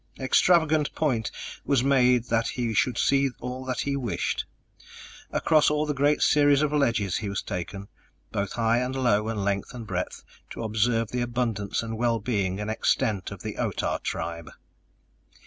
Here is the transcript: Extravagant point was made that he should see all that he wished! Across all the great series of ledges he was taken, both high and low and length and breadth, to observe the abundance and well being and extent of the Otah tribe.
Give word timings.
Extravagant 0.19 0.95
point 0.95 1.29
was 1.63 1.83
made 1.83 2.23
that 2.29 2.47
he 2.47 2.73
should 2.73 2.97
see 2.97 3.29
all 3.39 3.63
that 3.65 3.81
he 3.81 3.95
wished! 3.95 4.45
Across 5.31 5.69
all 5.69 5.85
the 5.85 5.93
great 5.93 6.23
series 6.23 6.63
of 6.63 6.73
ledges 6.73 7.17
he 7.17 7.29
was 7.29 7.43
taken, 7.43 7.87
both 8.31 8.53
high 8.53 8.79
and 8.79 8.95
low 8.95 9.27
and 9.27 9.45
length 9.45 9.75
and 9.75 9.85
breadth, 9.85 10.23
to 10.49 10.63
observe 10.63 11.11
the 11.11 11.21
abundance 11.21 11.83
and 11.83 11.99
well 11.99 12.19
being 12.19 12.59
and 12.59 12.71
extent 12.71 13.29
of 13.29 13.43
the 13.43 13.57
Otah 13.57 13.99
tribe. 14.01 14.49